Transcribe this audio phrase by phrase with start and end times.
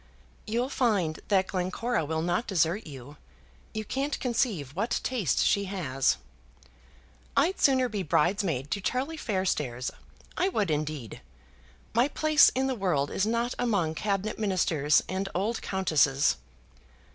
[0.47, 3.17] "You'll find that Glencora will not desert you.
[3.71, 6.17] You can't conceive what taste she has."
[7.37, 9.91] "I'd sooner be bridesmaid to Charlie Fairstairs.
[10.35, 11.21] I would indeed.
[11.93, 16.37] My place in the world is not among Cabinet Ministers and old countesses."